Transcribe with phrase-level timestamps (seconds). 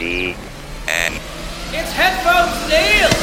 [0.00, 0.34] D
[0.88, 1.12] N.
[1.72, 3.19] It's Headphones Neil!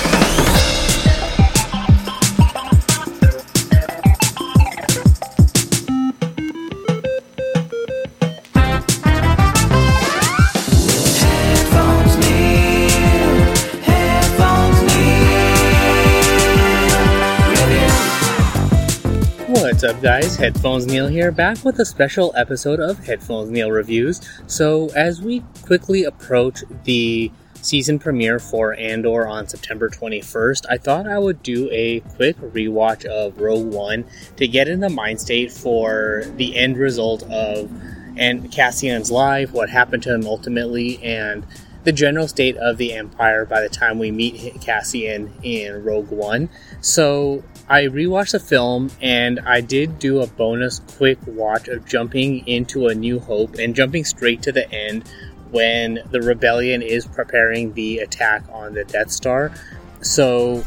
[19.88, 20.36] Up, guys?
[20.36, 24.20] Headphones Neil here, back with a special episode of Headphones Neil Reviews.
[24.46, 31.08] So, as we quickly approach the season premiere for Andor on September 21st, I thought
[31.08, 34.04] I would do a quick rewatch of Rogue One
[34.36, 37.72] to get in the mind state for the end result of
[38.18, 41.46] and Cassian's life, what happened to him ultimately, and
[41.88, 46.50] the general state of the Empire by the time we meet Cassian in Rogue One.
[46.82, 52.46] So I rewatched the film and I did do a bonus quick watch of jumping
[52.46, 55.08] into A New Hope and jumping straight to the end
[55.52, 59.54] when the rebellion is preparing the attack on the Death Star.
[60.02, 60.66] So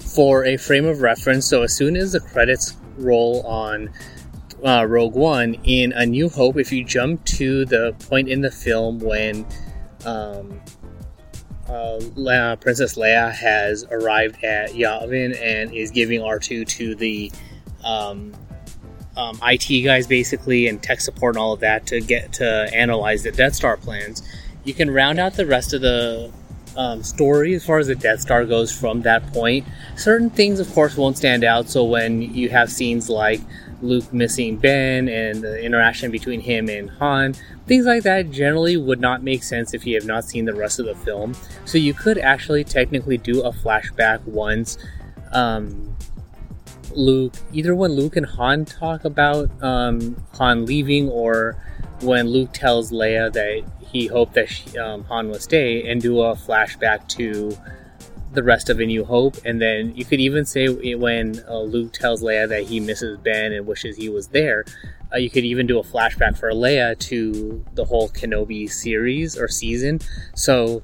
[0.00, 3.90] for a frame of reference, so as soon as the credits roll on
[4.64, 8.50] uh, Rogue One in A New Hope, if you jump to the point in the
[8.50, 9.44] film when
[10.06, 10.60] um,
[11.68, 17.32] uh, Le- Princess Leia has arrived at Yavin and is giving R2 to the
[17.84, 18.34] um,
[19.16, 23.22] um, IT guys basically and tech support and all of that to get to analyze
[23.22, 24.22] the Death Star plans.
[24.64, 26.32] You can round out the rest of the
[26.76, 29.66] um, story as far as the Death Star goes from that point.
[29.96, 31.68] Certain things, of course, won't stand out.
[31.68, 33.40] So when you have scenes like
[33.82, 37.34] Luke missing Ben and the interaction between him and Han,
[37.66, 40.78] things like that generally would not make sense if you have not seen the rest
[40.78, 41.34] of the film.
[41.64, 44.78] So you could actually technically do a flashback once.
[45.32, 45.96] Um,
[46.94, 51.56] Luke, either when Luke and Han talk about um, Han leaving, or
[52.00, 56.20] when Luke tells Leia that he hoped that she, um, Han would stay, and do
[56.20, 57.56] a flashback to
[58.32, 59.36] the rest of A New Hope.
[59.44, 63.52] And then you could even say when uh, Luke tells Leia that he misses Ben
[63.52, 64.64] and wishes he was there.
[65.12, 69.48] Uh, you could even do a flashback for Leia to the whole Kenobi series or
[69.48, 70.00] season.
[70.34, 70.82] So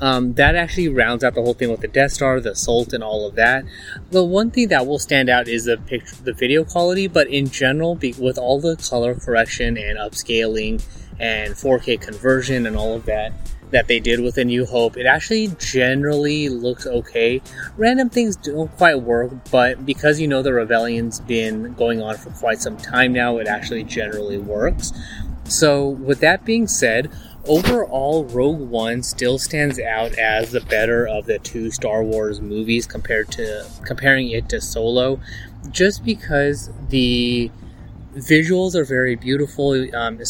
[0.00, 3.02] um, that actually rounds out the whole thing with the Death Star, the Salt, and
[3.02, 3.64] all of that.
[4.10, 7.06] The one thing that will stand out is the picture, the video quality.
[7.06, 10.84] But in general, be, with all the color correction and upscaling
[11.20, 13.32] and 4K conversion and all of that
[13.74, 17.42] that they did with A New Hope, it actually generally looks okay.
[17.76, 22.30] Random things don't quite work, but because you know the rebellion's been going on for
[22.30, 24.92] quite some time now, it actually generally works.
[25.46, 27.10] So, with that being said,
[27.46, 32.86] overall, Rogue One still stands out as the better of the two Star Wars movies
[32.86, 35.18] compared to comparing it to Solo,
[35.72, 37.50] just because the
[38.14, 39.72] visuals are very beautiful.
[39.94, 40.20] Um,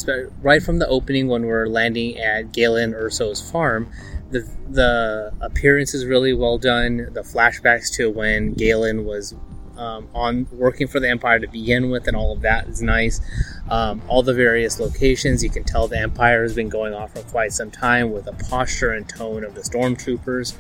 [0.43, 3.91] right from the opening when we're landing at Galen Erso's farm,
[4.31, 7.09] the the appearance is really well done.
[7.13, 9.35] The flashbacks to when Galen was
[9.77, 13.21] um, on working for the Empire to begin with, and all of that is nice.
[13.69, 17.23] Um, all the various locations, you can tell the Empire has been going on for
[17.23, 20.55] quite some time with the posture and tone of the stormtroopers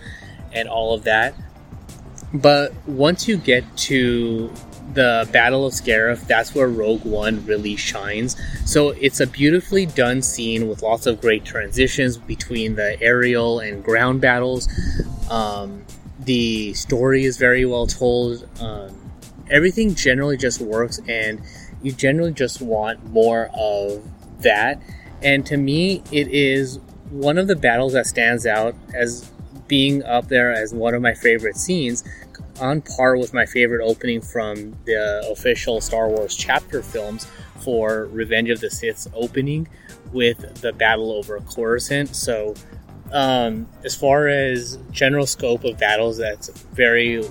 [0.52, 1.34] and all of that.
[2.32, 4.52] But once you get to
[4.92, 8.36] the Battle of Scarif, that's where Rogue One really shines.
[8.64, 13.82] So it's a beautifully done scene with lots of great transitions between the aerial and
[13.82, 14.68] ground battles.
[15.30, 15.84] Um,
[16.20, 18.48] the story is very well told.
[18.60, 19.10] Um,
[19.50, 21.40] everything generally just works, and
[21.82, 24.02] you generally just want more of
[24.42, 24.80] that.
[25.22, 26.78] And to me, it is
[27.10, 29.30] one of the battles that stands out as
[29.66, 32.04] being up there as one of my favorite scenes
[32.60, 37.26] on par with my favorite opening from the official Star Wars chapter films
[37.60, 39.68] for Revenge of the Sith's opening
[40.12, 42.14] with the battle over Coruscant.
[42.14, 42.54] So,
[43.12, 47.24] um, as far as general scope of battles, that's very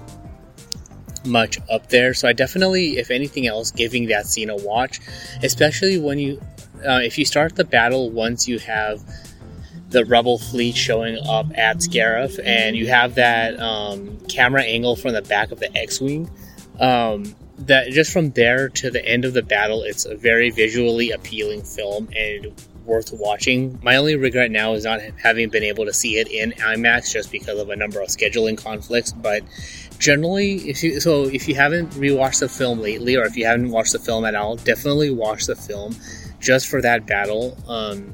[1.25, 2.13] much up there.
[2.13, 4.99] So I definitely, if anything else, giving that scene a watch,
[5.41, 6.41] especially when you,
[6.85, 9.01] uh, if you start the battle once you have
[9.93, 15.13] the rebel fleet showing up at Scarif, and you have that um, camera angle from
[15.13, 16.29] the back of the X-wing.
[16.79, 21.11] Um, that just from there to the end of the battle, it's a very visually
[21.11, 22.51] appealing film and
[22.85, 23.79] worth watching.
[23.81, 27.31] My only regret now is not having been able to see it in IMAX just
[27.31, 29.13] because of a number of scheduling conflicts.
[29.13, 29.43] But
[29.99, 33.69] generally, if you so if you haven't rewatched the film lately, or if you haven't
[33.69, 35.95] watched the film at all, definitely watch the film
[36.39, 37.57] just for that battle.
[37.67, 38.13] Um,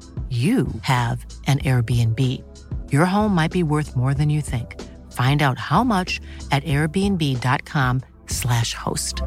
[0.29, 2.41] you have an Airbnb.
[2.89, 4.81] Your home might be worth more than you think.
[5.11, 6.21] Find out how much
[6.51, 9.21] at airbnb.com/slash host.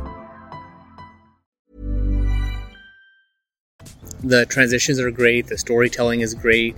[4.25, 5.47] the transitions are great.
[5.47, 6.77] The storytelling is great.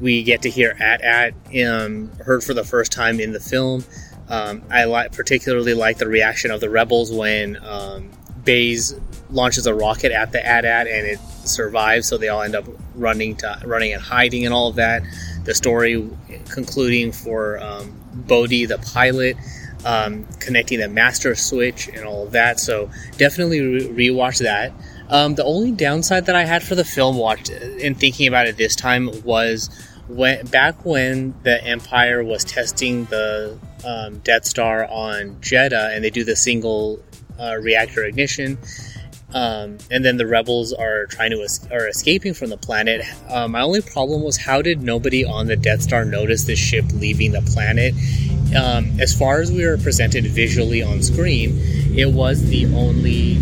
[0.00, 1.34] We get to hear at at
[1.66, 3.84] um, heard for the first time in the film.
[4.28, 8.10] Um, I like particularly like the reaction of the rebels when um,
[8.44, 8.98] Baze
[9.34, 12.64] launches a rocket at the AT-AT and it survives, so they all end up
[12.94, 15.02] running to running and hiding and all of that.
[15.44, 16.08] The story
[16.50, 19.36] concluding for um, Bodhi, the pilot,
[19.84, 22.60] um, connecting the master switch and all of that.
[22.60, 24.72] So definitely re- rewatch that.
[25.10, 28.56] Um, the only downside that I had for the film watch in thinking about it
[28.56, 29.68] this time was
[30.08, 36.10] when back when the Empire was testing the um, Death Star on Jedha, and they
[36.10, 37.02] do the single
[37.38, 38.58] uh, reactor ignition.
[39.34, 43.04] Um, and then the rebels are trying to es- are escaping from the planet.
[43.28, 46.84] Uh, my only problem was how did nobody on the Death Star notice the ship
[46.94, 47.94] leaving the planet?
[48.54, 51.58] Um, as far as we were presented visually on screen,
[51.96, 53.36] it was the only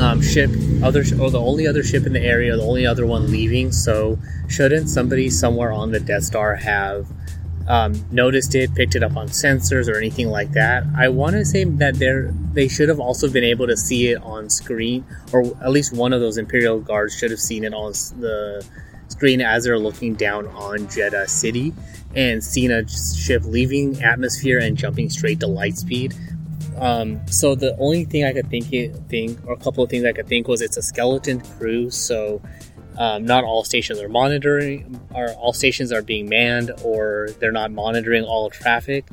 [0.00, 0.50] um, ship,
[0.82, 3.70] other or the only other ship in the area, the only other one leaving.
[3.70, 7.06] So shouldn't somebody somewhere on the Death Star have
[7.68, 10.84] um, noticed it, picked it up on sensors or anything like that.
[10.96, 12.12] I want to say that they
[12.52, 16.12] they should have also been able to see it on screen, or at least one
[16.12, 18.64] of those Imperial guards should have seen it on the
[19.08, 21.72] screen as they're looking down on Jedha City
[22.14, 26.14] and seen a ship leaving atmosphere and jumping straight to light speed.
[26.78, 28.66] Um, so the only thing I could think
[29.08, 32.42] think or a couple of things I could think was it's a skeleton crew, so
[32.98, 37.70] um, not all stations are monitoring, or all stations are being manned, or they're not
[37.70, 39.06] monitoring all traffic.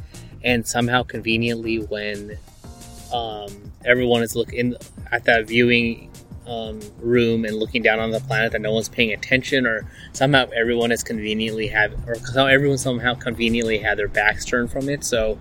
[0.44, 2.38] And somehow, conveniently, when
[3.14, 3.50] um,
[3.86, 4.76] everyone is looking
[5.12, 6.12] at that viewing
[6.48, 10.50] um, room and looking down on the planet that no one's paying attention, or somehow
[10.56, 15.04] everyone is conveniently have, or somehow everyone somehow conveniently had their backs turned from it.
[15.04, 15.40] So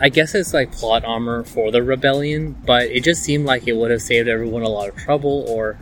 [0.00, 3.76] I guess it's like plot armor for the rebellion, but it just seemed like it
[3.76, 5.76] would have saved everyone a lot of trouble or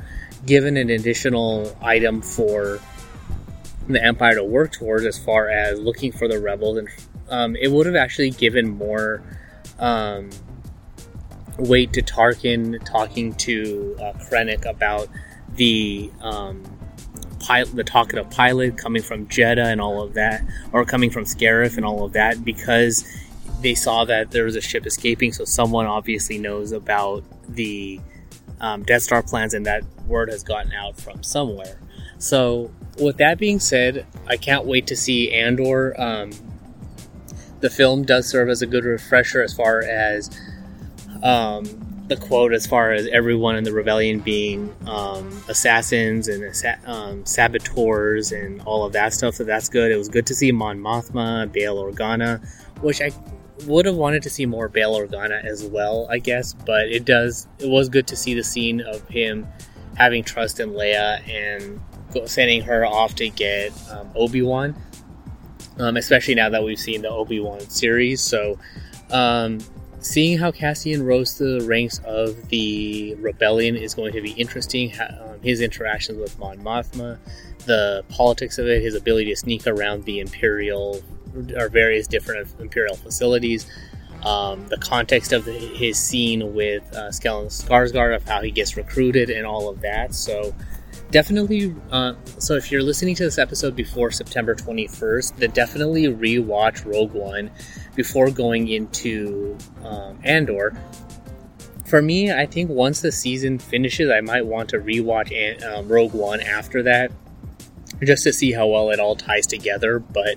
[0.47, 2.81] given an additional item for
[3.89, 6.89] the Empire to work towards as far as looking for the rebels, and
[7.29, 9.23] um, it would have actually given more
[9.79, 10.31] um,
[11.59, 15.09] weight to Tarkin talking to uh, Krennic about
[15.55, 16.65] the um,
[17.41, 21.77] pilot, the talkative pilot coming from Jedha and all of that, or coming from Scarif
[21.77, 23.07] and all of that, because
[23.63, 25.33] they saw that there was a ship escaping.
[25.33, 28.01] So someone obviously knows about the
[28.61, 31.79] um, Death Star plans, and that word has gotten out from somewhere.
[32.19, 35.99] So, with that being said, I can't wait to see Andor.
[36.01, 36.31] Um,
[37.61, 40.31] the film does serve as a good refresher as far as
[41.23, 41.65] um,
[42.09, 47.25] the quote, as far as everyone in the rebellion being um, assassins and assa- um,
[47.27, 49.35] saboteurs and all of that stuff.
[49.35, 49.91] So that's good.
[49.91, 52.47] It was good to see Mon Mothma, Bail Organa,
[52.81, 53.11] which I
[53.67, 56.53] would have wanted to see more Bail Organa as well, I guess.
[56.53, 57.49] But it does.
[57.59, 59.47] It was good to see the scene of him
[59.97, 61.81] having trust in Leia and
[62.29, 64.75] sending her off to get um, Obi Wan.
[65.79, 68.59] Um, especially now that we've seen the Obi Wan series, so
[69.11, 69.59] um,
[70.01, 74.93] seeing how Cassian rose to the ranks of the rebellion is going to be interesting.
[74.99, 77.19] Um, his interactions with Mon Mothma,
[77.67, 81.03] the politics of it, his ability to sneak around the Imperial
[81.57, 83.67] or various different Imperial facilities,
[84.27, 88.77] um, the context of the, his scene with uh, Stellan Skarsgård, of how he gets
[88.77, 90.15] recruited, and all of that.
[90.15, 90.55] So,
[91.11, 91.75] definitely.
[91.91, 97.13] Uh, so, if you're listening to this episode before September 21st, then definitely rewatch Rogue
[97.13, 97.51] One
[97.95, 100.77] before going into um, Andor.
[101.85, 105.89] For me, I think once the season finishes, I might want to rewatch An- um,
[105.89, 107.13] Rogue One after that,
[108.03, 110.01] just to see how well it all ties together.
[110.01, 110.37] But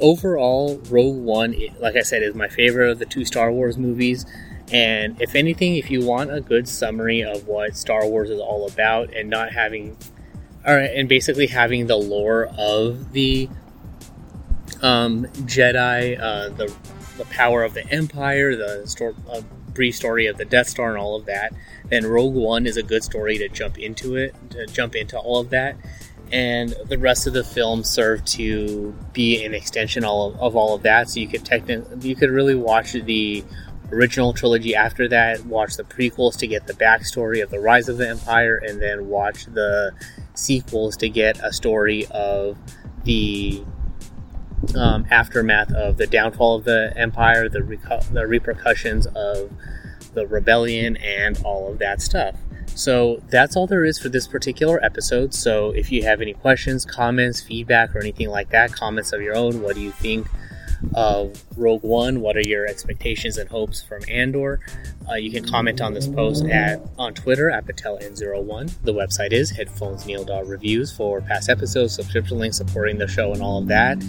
[0.00, 4.26] overall, Rogue One, like I said, is my favorite of the two Star Wars movies.
[4.72, 8.66] And if anything, if you want a good summary of what Star Wars is all
[8.66, 9.96] about and not having,
[10.64, 13.48] or, and basically having the lore of the
[14.82, 16.74] um, Jedi, uh, the
[17.16, 19.40] the power of the Empire, the story, uh,
[19.72, 21.52] brief story of the Death Star, and all of that,
[21.88, 25.40] then Rogue One is a good story to jump into it, to jump into all
[25.40, 25.76] of that
[26.34, 30.74] and the rest of the film served to be an extension all of, of all
[30.74, 31.08] of that.
[31.08, 33.44] So you could technically you could really watch the
[33.92, 37.98] original trilogy after that, watch the prequels to get the backstory of the rise of
[37.98, 39.92] the empire, and then watch the
[40.34, 42.58] sequels to get a story of
[43.04, 43.62] the
[44.76, 47.60] um, aftermath of the downfall of the empire, the,
[48.10, 49.52] the repercussions of
[50.14, 52.34] the rebellion, and all of that stuff.
[52.74, 55.32] So that's all there is for this particular episode.
[55.32, 59.36] So if you have any questions, comments, feedback, or anything like that, comments of your
[59.36, 60.26] own, what do you think
[60.94, 62.20] of Rogue One?
[62.20, 64.60] What are your expectations and hopes from Andor?
[65.08, 68.82] Uh, you can comment on this post at on Twitter at PatelN01.
[68.82, 73.68] The website is headphonesneil.reviews for past episodes, subscription links supporting the show, and all of
[73.68, 74.02] that.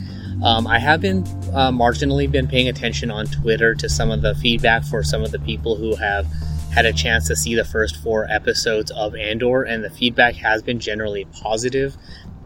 [0.44, 1.20] Um, I have been
[1.54, 5.32] uh, marginally been paying attention on Twitter to some of the feedback for some of
[5.32, 6.28] the people who have
[6.76, 10.62] had a chance to see the first four episodes of Andor, and the feedback has
[10.62, 11.96] been generally positive.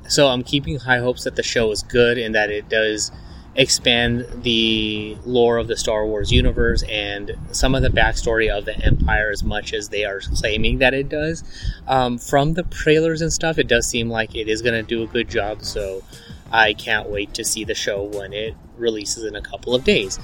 [0.07, 3.11] So I'm keeping high hopes that the show is good and that it does
[3.55, 8.77] expand the lore of the Star Wars universe and some of the backstory of the
[8.85, 11.43] Empire as much as they are claiming that it does.
[11.87, 15.01] Um, from the trailers and stuff, it does seem like it is going to do
[15.01, 16.03] a good job, so
[16.51, 20.19] I can't wait to see the show when it releases in a couple of days.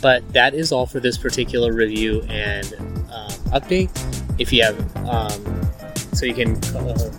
[0.00, 2.72] But that is all for this particular review and
[3.12, 3.90] um, update.
[4.38, 5.70] If you have, um,
[6.12, 7.10] so you can uh,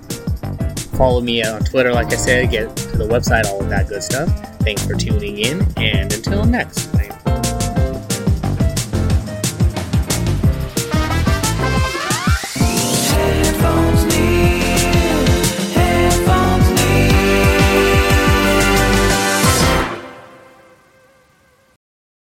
[0.98, 4.04] follow me on Twitter, like I said, get to the website, all of that good
[4.04, 4.30] stuff.
[4.60, 6.97] Thanks for tuning in, and until next.